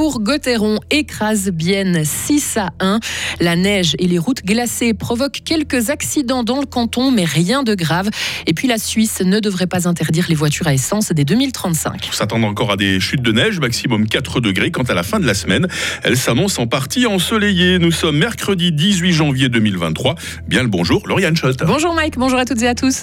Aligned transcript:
Fribourg-Gotteron 0.00 0.78
écrase 0.90 1.50
Bienne 1.50 2.06
6 2.06 2.56
à 2.56 2.70
1. 2.80 3.00
La 3.38 3.54
neige 3.54 3.94
et 3.98 4.06
les 4.06 4.18
routes 4.18 4.42
glacées 4.42 4.94
provoquent 4.94 5.42
quelques 5.44 5.90
accidents 5.90 6.42
dans 6.42 6.58
le 6.58 6.64
canton, 6.64 7.10
mais 7.10 7.26
rien 7.26 7.62
de 7.62 7.74
grave. 7.74 8.08
Et 8.46 8.54
puis 8.54 8.66
la 8.66 8.78
Suisse 8.78 9.20
ne 9.20 9.40
devrait 9.40 9.66
pas 9.66 9.86
interdire 9.86 10.24
les 10.30 10.34
voitures 10.34 10.68
à 10.68 10.72
essence 10.72 11.12
dès 11.12 11.26
2035. 11.26 12.08
On 12.08 12.12
s'attend 12.14 12.42
encore 12.44 12.70
à 12.72 12.76
des 12.78 12.98
chutes 12.98 13.20
de 13.20 13.30
neige, 13.30 13.60
maximum 13.60 14.08
4 14.08 14.40
degrés. 14.40 14.70
Quant 14.70 14.84
à 14.84 14.94
la 14.94 15.02
fin 15.02 15.20
de 15.20 15.26
la 15.26 15.34
semaine, 15.34 15.66
elle 16.02 16.16
s'annonce 16.16 16.58
en 16.58 16.66
partie 16.66 17.04
ensoleillée. 17.04 17.78
Nous 17.78 17.92
sommes 17.92 18.16
mercredi 18.16 18.72
18 18.72 19.12
janvier 19.12 19.50
2023. 19.50 20.14
Bien 20.48 20.62
le 20.62 20.70
bonjour, 20.70 21.06
Lauriane 21.08 21.36
Schott. 21.36 21.58
Bonjour 21.66 21.92
Mike, 21.92 22.16
bonjour 22.16 22.38
à 22.38 22.46
toutes 22.46 22.62
et 22.62 22.68
à 22.68 22.74
tous. 22.74 23.02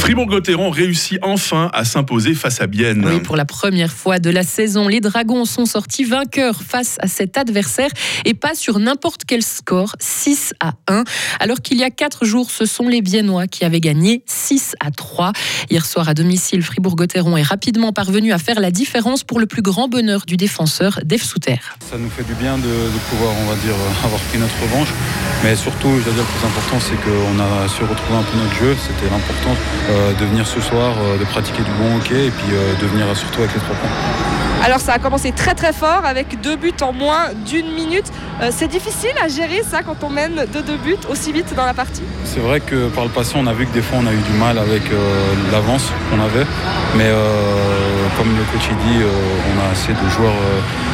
Fribourg-Gotteron 0.00 0.70
réussit 0.70 1.18
enfin 1.20 1.70
à 1.74 1.84
s'imposer 1.84 2.34
face 2.34 2.62
à 2.62 2.66
Bienne. 2.66 3.04
Oui, 3.06 3.20
pour 3.20 3.36
la 3.36 3.44
première 3.44 3.92
fois 3.92 4.18
de 4.18 4.30
la 4.30 4.44
saison, 4.44 4.88
les 4.88 5.00
Dragons 5.00 5.44
sont 5.44 5.66
sortis 5.66 6.04
vainqueurs 6.04 6.62
face 6.66 6.96
à 7.00 7.06
cet 7.06 7.36
adversaire 7.36 7.90
et 8.24 8.32
pas 8.32 8.54
sur 8.54 8.78
n'importe 8.78 9.24
quel 9.26 9.42
score, 9.42 9.94
6 10.00 10.54
à 10.58 10.72
1. 10.88 11.04
Alors 11.38 11.60
qu'il 11.60 11.76
y 11.76 11.84
a 11.84 11.90
4 11.90 12.24
jours, 12.24 12.50
ce 12.50 12.64
sont 12.64 12.88
les 12.88 13.02
Biennois 13.02 13.46
qui 13.46 13.66
avaient 13.66 13.80
gagné 13.80 14.24
6 14.26 14.74
à 14.80 14.90
3. 14.90 15.32
Hier 15.68 15.84
soir 15.84 16.08
à 16.08 16.14
domicile, 16.14 16.62
Fribourg-Gotteron 16.62 17.36
est 17.36 17.42
rapidement 17.42 17.92
parvenu 17.92 18.32
à 18.32 18.38
faire 18.38 18.58
la 18.58 18.70
différence 18.70 19.22
pour 19.22 19.38
le 19.38 19.46
plus 19.46 19.62
grand 19.62 19.86
bonheur 19.86 20.22
du 20.26 20.38
défenseur 20.38 21.00
Dave 21.04 21.22
Souter. 21.22 21.60
Ça 21.90 21.98
nous 21.98 22.08
fait 22.08 22.24
du 22.24 22.34
bien 22.34 22.56
de, 22.56 22.62
de, 22.62 22.98
pouvoir, 23.10 23.34
on 23.38 23.50
va 23.50 23.56
dire, 23.56 23.74
avoir 24.04 24.20
pris 24.22 24.38
notre 24.38 24.58
revanche. 24.62 24.88
Mais 25.44 25.54
surtout, 25.54 25.90
je 25.90 26.08
veux 26.08 26.12
dire, 26.12 26.24
le 26.24 26.38
plus 26.38 26.46
important, 26.46 26.80
c'est 26.80 26.96
qu'on 27.04 27.38
a 27.38 27.68
su 27.68 27.82
retrouver 27.84 28.18
un 28.18 28.22
peu 28.22 28.38
notre 28.38 28.54
jeu. 28.54 28.76
C'était 28.80 29.10
l'important 29.10 29.56
de 30.18 30.24
venir 30.24 30.46
ce 30.46 30.60
soir, 30.60 30.92
euh, 31.00 31.18
de 31.18 31.24
pratiquer 31.24 31.62
du 31.62 31.70
bon 31.72 31.96
hockey 31.96 32.26
et 32.26 32.30
puis 32.30 32.52
euh, 32.52 32.74
de 32.80 32.86
venir 32.86 33.06
surtout 33.16 33.40
avec 33.42 33.54
les 33.54 33.60
trois 33.60 33.76
points. 33.76 33.90
Alors 34.62 34.78
ça 34.78 34.92
a 34.92 34.98
commencé 34.98 35.32
très 35.32 35.54
très 35.54 35.72
fort 35.72 36.04
avec 36.04 36.40
deux 36.42 36.56
buts 36.56 36.72
en 36.82 36.92
moins 36.92 37.28
d'une 37.46 37.72
minute. 37.72 38.04
Euh, 38.42 38.50
c'est 38.54 38.68
difficile 38.68 39.12
à 39.22 39.26
gérer 39.26 39.62
ça 39.62 39.82
quand 39.82 40.04
on 40.04 40.10
mène 40.10 40.34
de 40.34 40.60
deux 40.60 40.76
buts 40.76 40.98
aussi 41.10 41.32
vite 41.32 41.54
dans 41.56 41.64
la 41.64 41.72
partie 41.72 42.02
C'est 42.24 42.40
vrai 42.40 42.60
que 42.60 42.88
par 42.88 43.04
le 43.04 43.10
passé 43.10 43.36
on 43.36 43.46
a 43.46 43.54
vu 43.54 43.66
que 43.66 43.72
des 43.72 43.80
fois 43.80 43.98
on 44.02 44.06
a 44.06 44.12
eu 44.12 44.18
du 44.18 44.38
mal 44.38 44.58
avec 44.58 44.82
euh, 44.92 45.34
l'avance 45.50 45.90
qu'on 46.10 46.20
avait. 46.20 46.46
Mais 46.94 47.06
euh, 47.06 48.06
comme 48.18 48.28
le 48.28 48.42
coach 48.52 48.68
dit, 48.68 48.98
on 49.02 49.66
a 49.66 49.72
assez 49.72 49.92
de 49.92 50.10
joueurs 50.10 50.34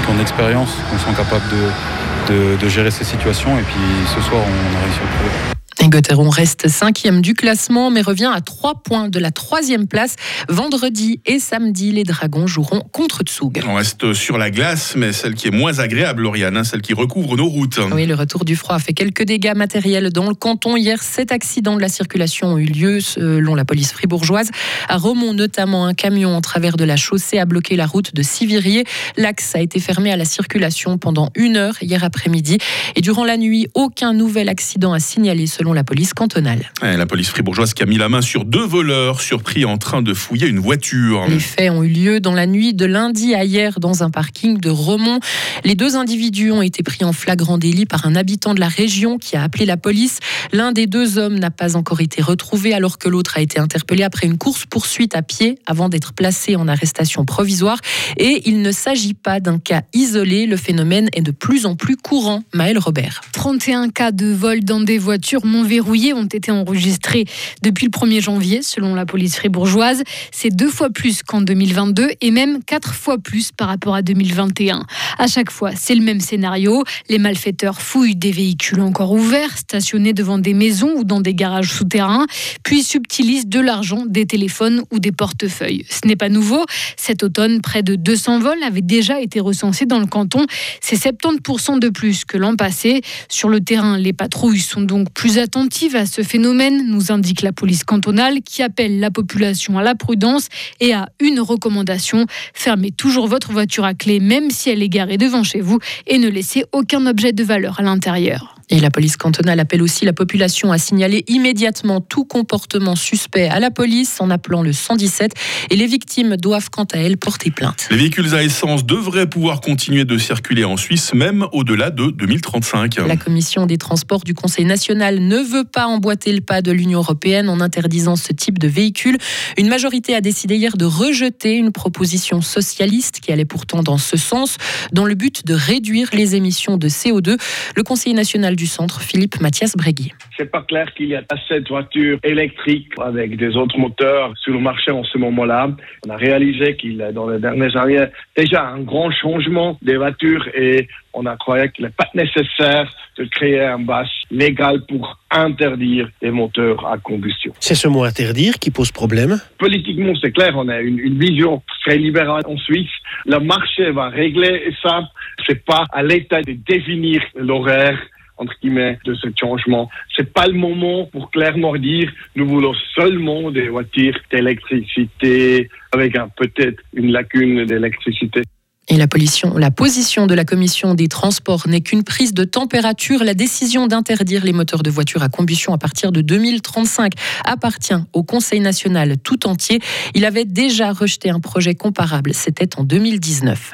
qui 0.05 0.13
ont 0.13 0.15
d'expérience, 0.15 0.71
qui 0.93 1.03
sont 1.03 1.13
capables 1.13 1.49
de, 1.51 2.33
de, 2.33 2.57
de, 2.57 2.69
gérer 2.69 2.93
ces 2.93 3.05
situations. 3.05 3.59
Et 3.59 3.63
puis 3.63 3.81
ce 4.15 4.21
soir 4.21 4.43
on 4.43 4.77
a 4.77 4.85
réussi 4.85 5.01
à 5.01 5.51
le 5.51 5.56
prouver. 5.87 5.97
Gotteron 5.97 6.29
reste 6.29 6.69
cinquième 6.69 7.23
du 7.23 7.33
classement, 7.33 7.91
mais 7.91 8.03
revient 8.03 8.31
à 8.31 8.43
trois 8.43 8.83
points 8.83 9.09
de 9.09 9.19
la 9.19 9.31
troisième 9.31 9.87
place. 9.87 10.17
Vendredi 10.49 11.21
et 11.25 11.39
samedi, 11.39 11.91
les 11.91 12.05
Dragons 12.05 12.47
joueront 12.47 12.83
contre 12.93 13.23
Tsug. 13.23 13.63
On 13.67 13.77
reste 13.77 14.13
sur 14.13 14.37
la 14.37 14.51
glace, 14.51 14.95
mais 14.95 15.15
celle 15.15 15.35
qui 15.35 15.49
est 15.49 15.51
moins 15.51 15.79
agréable, 15.79 16.25
Lauriane, 16.25 16.57
hein, 16.57 16.65
celle 16.65 16.83
qui 16.83 16.93
recouvre 16.93 17.37
nos 17.37 17.49
routes. 17.49 17.81
Oui, 17.93 18.05
le 18.05 18.15
retour 18.15 18.45
du 18.45 18.57
froid 18.57 18.75
a 18.75 18.79
fait 18.79 18.93
quelques 18.93 19.23
dégâts 19.23 19.55
matériels 19.57 20.11
dans 20.11 20.29
le 20.29 20.35
canton. 20.35 20.77
Hier, 20.77 21.03
sept 21.03 21.33
accidents 21.33 21.77
de 21.77 21.81
la 21.81 21.89
circulation 21.89 22.49
ont 22.49 22.59
eu 22.59 22.67
lieu, 22.67 23.01
selon 23.01 23.55
la 23.55 23.65
police 23.65 23.93
fribourgeoise. 23.93 24.51
À 24.89 24.99
Romont, 24.99 25.33
notamment, 25.33 25.87
un 25.87 25.95
camion 25.95 26.35
en 26.35 26.43
travers 26.43 26.77
de 26.77 26.85
la 26.85 26.97
chaussée 26.97 27.39
a 27.39 27.47
bloqué 27.47 27.75
la 27.77 27.87
route 27.87 28.15
de 28.15 28.23
Sivirier. 28.23 28.85
L'axe 29.17 29.55
a 29.55 29.61
été 29.61 29.81
fermé 29.81 30.13
à 30.13 30.17
la 30.17 30.27
circulation 30.27 30.99
pendant 30.99 31.31
une 31.37 31.57
heure 31.57 31.77
hier 31.81 32.05
après-midi. 32.05 32.59
Et 32.97 33.01
durant 33.01 33.25
la 33.25 33.39
nuit, 33.39 33.69
aucun 33.75 34.13
nouvel 34.13 34.51
accident 34.51 34.93
à 34.93 35.01
signaler, 35.01 35.47
selon 35.47 35.73
la 35.77 35.85
police 35.85 36.15
cantonale. 36.15 36.73
la 36.83 37.07
police 37.07 37.29
fribourgeoise 37.29 37.75
qui 37.75 37.83
a 37.83 37.87
mis 37.87 37.99
la 37.99 38.09
main 38.09 38.23
sur 38.23 38.45
deux 38.47 38.65
voleurs 38.65 39.21
surpris 39.21 39.65
en 39.67 39.77
train 39.77 40.01
de 40.01 40.15
fouiller 40.15 40.49
une 40.49 40.59
voiture. 40.59 41.27
Les 41.29 41.39
faits 41.39 41.71
ont 41.71 41.83
eu 41.83 41.89
lieu 41.89 42.19
dans 42.19 42.33
la 42.33 42.47
nuit 42.47 42.73
de 42.73 42.87
lundi 42.87 43.35
à 43.35 43.45
hier 43.45 43.79
dans 43.79 44.03
un 44.03 44.11
parking 44.11 44.59
de 44.59 44.71
Romont. 44.71 45.21
Les 45.65 45.75
deux 45.75 45.95
individus 45.95 46.51
ont 46.51 46.63
été 46.63 46.83
pris 46.83 47.05
en 47.05 47.13
flagrant 47.13 47.59
délit 47.59 47.85
par 47.85 48.07
un 48.07 48.17
habitant 48.17 48.55
de 48.55 48.61
la 48.61 48.69
région 48.69 49.19
qui 49.19 49.37
a 49.37 49.43
appelé 49.43 49.67
la 49.67 49.77
police. 49.77 50.19
L'un 50.53 50.73
des 50.73 50.87
deux 50.87 51.19
hommes 51.19 51.39
n'a 51.39 51.51
pas 51.51 51.77
encore 51.77 52.01
été 52.01 52.23
retrouvé 52.23 52.73
alors 52.73 52.97
que 52.97 53.11
l'autre 53.11 53.37
a 53.37 53.43
été 53.43 53.61
interpellé 53.61 54.03
après 54.03 54.27
une 54.27 54.39
course-poursuite 54.39 55.15
à 55.15 55.21
pied 55.21 55.59
avant 55.67 55.91
d'être 55.91 56.15
placé 56.15 56.57
en 56.57 56.69
arrestation 56.69 57.27
provisoire. 57.27 57.79
Et 58.17 58.43
il 58.47 58.63
ne 58.63 58.73
s'agit 58.73 59.15
pas 59.15 59.41
d'un 59.41 59.59
cas 59.59 59.83
isolé. 59.93 60.47
Le 60.47 60.57
phénomène 60.57 61.11
est 61.13 61.21
de 61.21 61.33
plus 61.33 61.67
en 61.67 61.77
plus 61.77 61.97
courant. 61.97 62.43
Maël 62.55 62.79
Robert. 62.79 63.21
31 63.33 63.91
cas 63.91 64.11
de 64.11 64.33
vol 64.33 64.61
dans 64.65 64.81
des 64.81 64.97
voitures 64.97 65.45
verrouillés 65.67 66.15
ont 66.15 66.25
été 66.25 66.51
enregistrés 66.51 67.25
depuis 67.63 67.87
le 67.87 67.91
1er 67.91 68.21
janvier, 68.21 68.63
selon 68.63 68.95
la 68.95 69.07
police 69.07 69.37
fribourgeoise. 69.37 70.03
C'est 70.33 70.55
deux 70.55 70.71
fois 70.71 70.91
plus 70.91 71.23
qu'en 71.23 71.41
2022 71.41 72.09
et 72.21 72.31
même 72.31 72.63
quatre 72.65 72.95
fois 72.95 73.19
plus 73.19 73.53
par 73.53 73.69
rapport 73.69 73.95
à 73.95 74.03
2021. 74.03 74.85
À 75.19 75.27
chaque 75.27 75.51
fois, 75.51 75.73
c'est 75.75 75.95
le 75.95 76.03
même 76.03 76.21
scénario. 76.21 76.85
Les 77.09 77.19
malfaiteurs 77.19 77.81
fouillent 77.81 78.17
des 78.17 78.33
véhicules 78.33 78.81
encore 78.81 79.13
ouverts, 79.13 79.57
stationnés 79.59 80.13
devant 80.13 80.39
des 80.39 80.55
maisons 80.55 80.95
ou 80.97 81.05
dans 81.05 81.21
des 81.21 81.35
garages 81.35 81.73
souterrains, 81.73 82.27
puis 82.63 82.83
subtilisent 82.83 83.49
de 83.49 83.61
l'argent, 83.61 84.05
des 84.07 84.27
téléphones 84.27 84.83
ou 84.91 84.99
des 84.99 85.13
portefeuilles. 85.13 85.85
Ce 85.89 86.07
n'est 86.07 86.17
pas 86.17 86.29
nouveau. 86.29 86.65
Cet 86.97 87.23
automne, 87.23 87.61
près 87.61 87.83
de 87.83 87.95
200 87.97 88.41
vols 88.41 88.63
avaient 88.63 88.81
déjà 88.81 89.21
été 89.21 89.41
recensés 89.41 89.87
dans 89.87 89.99
le 89.99 90.07
canton. 90.07 90.47
C'est 90.81 90.97
70% 90.97 91.79
de 91.79 91.89
plus 91.89 92.25
que 92.25 92.37
l'an 92.37 92.57
passé. 92.57 93.03
Sur 93.29 93.49
le 93.49 93.61
terrain, 93.61 93.99
les 93.99 94.13
patrouilles 94.13 94.61
sont 94.61 94.81
donc 94.81 95.13
plus 95.13 95.39
attentive 95.57 95.97
à 95.97 96.05
ce 96.05 96.23
phénomène, 96.23 96.87
nous 96.87 97.11
indique 97.11 97.41
la 97.41 97.51
police 97.51 97.83
cantonale 97.83 98.43
qui 98.43 98.63
appelle 98.63 99.01
la 99.01 99.11
population 99.11 99.79
à 99.79 99.83
la 99.83 99.95
prudence 99.95 100.49
et 100.81 100.93
à 100.93 101.09
une 101.19 101.41
recommandation. 101.41 102.27
Fermez 102.53 102.91
toujours 102.91 103.27
votre 103.27 103.53
voiture 103.53 103.87
à 103.87 103.95
clé 103.95 104.21
même 104.21 104.51
si 104.51 104.69
elle 104.69 104.83
est 104.83 104.91
garée 104.91 105.17
devant 105.17 105.45
chez 105.45 105.63
vous 105.63 105.79
et 106.07 106.19
ne 106.19 106.29
laissez 106.29 106.65
aucun 106.73 107.07
objet 107.07 107.33
de 107.33 107.43
valeur 107.43 107.81
à 107.81 107.83
l'intérieur. 107.83 108.56
Et 108.69 108.81
la 108.81 108.91
police 108.91 109.17
cantonale 109.17 109.61
appelle 109.61 109.83
aussi 109.83 110.05
la 110.05 110.13
population 110.13 110.73
à 110.73 110.79
signaler 110.79 111.25
immédiatement 111.29 112.01
tout 112.01 112.25
comportement 112.25 112.97
suspect 112.97 113.49
à 113.49 113.61
la 113.61 113.71
police 113.71 114.21
en 114.21 114.29
appelant 114.29 114.63
le 114.63 114.73
117 114.73 115.33
et 115.71 115.77
les 115.77 115.87
victimes 115.87 116.37
doivent 116.37 116.69
quant 116.71 116.87
à 116.93 116.99
elles 116.99 117.17
porter 117.17 117.53
plainte. 117.53 117.87
Les 117.91 117.97
véhicules 117.97 118.35
à 118.35 118.43
essence 118.43 118.85
devraient 118.85 119.29
pouvoir 119.29 119.61
continuer 119.61 120.05
de 120.05 120.19
circuler 120.19 120.65
en 120.65 120.77
Suisse 120.77 121.15
même 121.15 121.47
au-delà 121.53 121.91
de 121.91 122.11
2035. 122.11 122.97
La 123.07 123.17
commission 123.17 123.67
des 123.67 123.79
transports 123.79 124.25
du 124.25 124.35
Conseil 124.35 124.65
national 124.65 125.21
ne 125.21 125.39
veut 125.39 125.65
pas 125.65 125.87
emboîter 125.87 126.33
le 126.33 126.41
pas 126.41 126.61
de 126.61 126.73
l'Union 126.73 126.99
européenne 126.99 127.49
en 127.49 127.61
interdisant 127.61 128.17
ce 128.17 128.33
type 128.33 128.59
de 128.59 128.67
véhicule. 128.67 129.17
Une 129.59 129.69
majorité 129.69 130.15
a 130.15 130.21
décidé 130.21 130.57
hier 130.57 130.77
de 130.77 130.85
rejeter 130.85 131.55
une 131.55 131.71
proposition 131.71 132.41
socialiste 132.41 133.21
qui 133.21 133.31
allait 133.31 133.45
pourtant 133.45 133.85
dans 133.85 133.99
ce 133.99 134.17
sens 134.17 134.57
dans 134.93 135.05
le 135.05 135.15
but 135.15 135.47
de 135.47 135.55
réduire 135.55 136.09
les 136.13 136.35
émissions 136.35 136.77
de 136.77 136.89
CO2. 136.89 137.39
Le 137.77 137.83
Conseil 137.85 138.15
national 138.15 138.56
du 138.57 138.67
centre, 138.67 139.01
Philippe 139.01 139.41
Mathias 139.41 139.77
Bréguy. 139.77 140.13
C'est 140.37 140.51
pas 140.51 140.63
clair 140.63 140.93
qu'il 140.95 141.09
y 141.09 141.15
a 141.15 141.23
assez 141.31 141.61
de 141.61 141.69
voitures 141.69 142.19
électriques 142.25 142.93
avec 143.01 143.37
des 143.37 143.57
autres 143.57 143.79
moteurs 143.79 144.33
sur 144.39 144.53
le 144.53 144.61
marché 144.61 144.91
en 144.91 145.05
ce 145.05 145.19
moment-là. 145.19 145.71
On 146.07 146.11
a 146.11 146.17
réalisé 146.17 146.77
qu'il 146.77 146.97
y 146.97 147.03
a 147.03 147.13
dans 147.13 147.29
les 147.29 147.39
dernières 147.39 147.77
années 147.77 148.07
déjà 148.37 148.67
un 148.67 148.81
grand 148.81 149.11
changement 149.11 149.79
des 149.83 149.97
voitures 149.97 150.49
et 150.55 150.89
on 151.13 151.25
a 151.27 151.37
croyé 151.37 151.71
qu'il 151.71 151.85
n'est 151.85 151.91
pas 151.91 152.09
nécessaire 152.15 152.93
de 153.17 153.25
créer 153.25 153.65
un 153.65 153.79
base 153.79 154.09
légal 154.31 154.85
pour 154.87 155.19
interdire 155.31 156.09
les 156.21 156.31
moteurs 156.31 156.87
à 156.87 156.99
combustion. 156.99 157.53
C'est 157.61 157.75
ce 157.75 157.89
mot 157.89 158.05
interdire 158.05 158.59
qui 158.59 158.71
pose 158.71 158.93
problème 158.93 159.41
Politiquement, 159.59 160.13
c'est 160.21 160.33
clair, 160.33 160.53
on 160.57 160.69
a 160.69 160.81
une, 160.81 160.99
une, 160.99 161.19
vision 161.19 161.63
très 161.85 161.97
libérale 161.97 162.43
en 162.47 162.59
Suisse. 162.59 162.91
Le 163.25 163.39
marché 163.39 163.91
va 163.93 164.09
régler 164.09 164.71
ça. 164.83 165.09
C'est 165.47 165.65
pas 165.65 165.85
à 165.93 166.03
l'État 166.03 166.43
de 166.43 166.53
définir 166.53 167.23
l'horaire 167.35 167.99
entre 168.37 168.55
guillemets, 168.63 168.99
de 169.05 169.15
ce 169.15 169.29
changement. 169.39 169.89
C'est 170.17 170.33
pas 170.33 170.47
le 170.47 170.55
moment 170.55 171.07
pour 171.07 171.31
clairement 171.31 171.77
dire 171.77 172.11
nous 172.35 172.47
voulons 172.47 172.75
seulement 172.95 173.51
des 173.51 173.69
voitures 173.69 174.19
d'électricité 174.31 175.69
avec 175.93 176.17
peut-être 176.37 176.83
une 176.95 177.13
lacune 177.13 177.65
d'électricité. 177.65 178.43
Et 178.89 178.97
la, 178.97 179.09
position, 179.09 179.59
la 179.59 179.73
position 179.73 180.27
de 180.29 180.35
la 180.35 180.45
commission 180.45 180.95
des 180.95 181.09
transports 181.09 181.67
n'est 181.67 181.81
qu'une 181.81 182.05
prise 182.05 182.35
de 182.35 182.45
température. 182.45 183.25
La 183.25 183.35
décision 183.35 183.89
d'interdire 183.89 184.45
les 184.45 184.53
moteurs 184.53 184.85
de 184.85 184.91
voitures 184.91 185.25
à 185.25 185.29
combustion 185.29 185.75
à 185.75 185.79
partir 185.79 186.13
de 186.13 186.21
2035 186.21 187.15
appartient 187.45 187.95
au 188.13 188.23
Conseil 188.23 188.61
national 188.61 189.17
tout 189.19 189.49
entier. 189.49 189.81
Il 190.15 190.25
avait 190.25 190.45
déjà 190.45 190.93
rejeté 190.93 191.31
un 191.31 191.41
projet 191.41 191.75
comparable. 191.75 192.33
C'était 192.33 192.79
en 192.79 192.85
2019. 192.85 193.73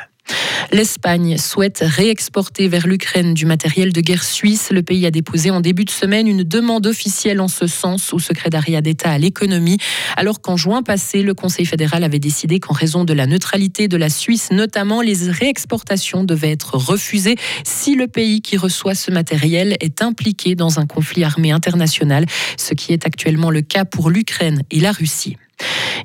L'Espagne 0.72 1.36
souhaite 1.36 1.84
réexporter 1.86 2.66
vers 2.66 2.86
l'Ukraine 2.86 3.34
du 3.34 3.44
matériel 3.44 3.92
de 3.92 4.00
guerre 4.00 4.24
suisse. 4.24 4.70
Le 4.70 4.82
pays 4.82 5.04
a 5.04 5.10
déposé 5.10 5.50
en 5.50 5.60
début 5.60 5.84
de 5.84 5.90
semaine 5.90 6.26
une 6.26 6.44
demande 6.44 6.86
officielle 6.86 7.42
en 7.42 7.48
ce 7.48 7.66
sens 7.66 8.14
au 8.14 8.18
secrétariat 8.18 8.80
d'État 8.80 9.10
à 9.10 9.18
l'économie, 9.18 9.76
alors 10.16 10.40
qu'en 10.40 10.56
juin 10.56 10.82
passé, 10.82 11.22
le 11.22 11.34
Conseil 11.34 11.66
fédéral 11.66 12.04
avait 12.04 12.18
décidé 12.18 12.58
qu'en 12.58 12.72
raison 12.72 13.04
de 13.04 13.12
la 13.12 13.26
neutralité 13.26 13.86
de 13.86 13.98
la 13.98 14.08
Suisse, 14.08 14.48
notamment, 14.50 15.02
les 15.02 15.28
réexportations 15.28 16.24
devaient 16.24 16.52
être 16.52 16.76
refusées 16.76 17.36
si 17.64 17.94
le 17.94 18.06
pays 18.06 18.40
qui 18.40 18.56
reçoit 18.56 18.94
ce 18.94 19.10
matériel 19.10 19.76
est 19.80 20.00
impliqué 20.00 20.54
dans 20.54 20.78
un 20.78 20.86
conflit 20.86 21.22
armé 21.22 21.52
international, 21.52 22.24
ce 22.56 22.72
qui 22.72 22.94
est 22.94 23.06
actuellement 23.06 23.50
le 23.50 23.60
cas 23.60 23.84
pour 23.84 24.08
l'Ukraine 24.08 24.62
et 24.70 24.80
la 24.80 24.92
Russie. 24.92 25.36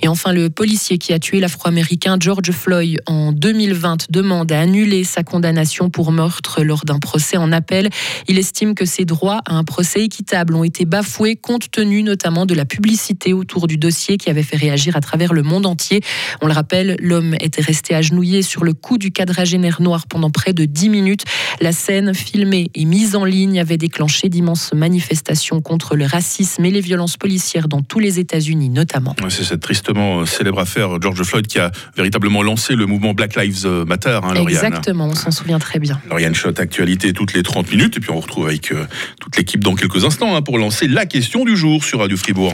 Et 0.01 0.07
enfin, 0.07 0.31
le 0.31 0.49
policier 0.49 0.97
qui 0.97 1.13
a 1.13 1.19
tué 1.19 1.39
l'Afro-Américain 1.39 2.17
George 2.19 2.51
Floyd 2.51 3.01
en 3.05 3.31
2020 3.31 4.11
demande 4.11 4.51
à 4.51 4.59
annuler 4.59 5.03
sa 5.03 5.23
condamnation 5.23 5.89
pour 5.89 6.11
meurtre 6.11 6.63
lors 6.63 6.85
d'un 6.85 6.99
procès 6.99 7.38
en 7.38 7.51
appel. 7.51 7.89
Il 8.27 8.38
estime 8.38 8.75
que 8.75 8.85
ses 8.85 9.05
droits 9.05 9.41
à 9.45 9.55
un 9.55 9.63
procès 9.63 10.03
équitable 10.03 10.55
ont 10.55 10.63
été 10.63 10.85
bafoués 10.85 11.35
compte 11.35 11.71
tenu 11.71 12.03
notamment 12.03 12.45
de 12.45 12.53
la 12.53 12.65
publicité 12.65 13.33
autour 13.33 13.67
du 13.67 13.77
dossier 13.77 14.17
qui 14.17 14.29
avait 14.29 14.44
fait 14.44 14.57
réagir 14.57 14.95
à 14.95 15.01
travers 15.01 15.33
le 15.33 15.44
monde 15.44 15.65
entier. 15.65 16.01
On 16.41 16.47
le 16.47 16.53
rappelle, 16.53 16.97
l'homme 16.99 17.35
était 17.39 17.61
resté 17.61 17.95
agenouillé 17.95 18.41
sur 18.41 18.63
le 18.63 18.73
cou 18.73 18.97
du 18.97 19.11
quadragénaire 19.11 19.81
noir 19.81 20.07
pendant 20.07 20.29
près 20.29 20.53
de 20.53 20.65
10 20.65 20.89
minutes. 20.89 21.25
La 21.61 21.71
scène, 21.71 22.13
filmée 22.13 22.69
et 22.75 22.85
mise 22.85 23.15
en 23.15 23.25
ligne, 23.25 23.59
avait 23.59 23.77
déclenché 23.77 24.29
d'immenses 24.29 24.73
manifestations 24.73 25.61
contre 25.61 25.95
le 25.95 26.05
racisme 26.05 26.63
et 26.65 26.71
les 26.71 26.81
violences 26.81 27.17
policières 27.17 27.67
dans 27.67 27.81
tous 27.81 27.99
les 27.99 28.19
États-Unis 28.19 28.69
notamment. 28.69 29.15
Cette 29.47 29.61
tristement 29.61 30.25
célèbre 30.25 30.59
affaire 30.59 31.01
George 31.01 31.23
Floyd 31.23 31.47
qui 31.47 31.59
a 31.59 31.71
véritablement 31.95 32.44
lancé 32.44 32.75
le 32.75 32.85
mouvement 32.85 33.13
Black 33.13 33.35
Lives 33.35 33.67
Matter. 33.88 34.19
Hein, 34.23 34.35
Exactement, 34.35 35.07
on 35.07 35.15
s'en 35.15 35.31
souvient 35.31 35.59
très 35.59 35.79
bien. 35.79 35.99
Lauriane 36.09 36.35
Schott, 36.35 36.59
actualité 36.59 37.13
toutes 37.13 37.33
les 37.33 37.44
30 37.44 37.71
minutes 37.71 37.97
et 37.97 37.99
puis 37.99 38.11
on 38.11 38.19
retrouve 38.19 38.47
avec 38.47 38.71
euh, 38.71 38.85
toute 39.19 39.38
l'équipe 39.38 39.63
dans 39.63 39.75
quelques 39.75 40.05
instants 40.05 40.35
hein, 40.35 40.41
pour 40.41 40.57
lancer 40.57 40.88
la 40.88 41.05
question 41.05 41.45
du 41.45 41.55
jour 41.55 41.83
sur 41.83 41.99
Radio 41.99 42.17
Fribourg. 42.17 42.53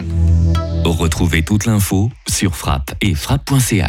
Retrouvez 0.85 1.43
toute 1.43 1.65
l'info 1.65 2.11
sur 2.27 2.55
frappe 2.55 2.93
et 3.01 3.15
frappe.ch. 3.15 3.81